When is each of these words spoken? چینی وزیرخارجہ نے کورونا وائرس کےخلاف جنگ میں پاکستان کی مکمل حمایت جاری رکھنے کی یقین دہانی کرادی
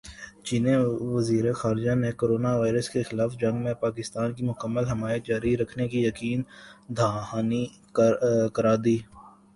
چینی 0.45 0.75
وزیرخارجہ 1.13 1.93
نے 2.03 2.11
کورونا 2.19 2.51
وائرس 2.59 2.87
کےخلاف 2.93 3.31
جنگ 3.41 3.57
میں 3.63 3.75
پاکستان 3.85 4.27
کی 4.35 4.43
مکمل 4.49 4.85
حمایت 4.91 5.21
جاری 5.29 5.51
رکھنے 5.61 5.85
کی 5.91 5.99
یقین 6.07 6.39
دہانی 6.97 7.63
کرادی 8.55 8.97